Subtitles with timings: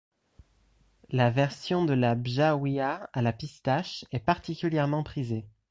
[1.11, 5.45] La version de la bjawia à la pistache est particulièrement prisée.